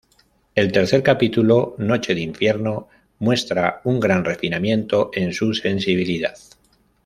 El 0.55 0.71
tercer 0.71 1.03
capítulo, 1.03 1.75
"Noche 1.77 2.15
del 2.15 2.23
infierno", 2.23 2.87
muestra 3.19 3.81
un 3.83 3.99
gran 3.99 4.25
refinamiento 4.25 5.11
en 5.13 5.31
su 5.31 5.53
sensibilidad. 5.53 6.33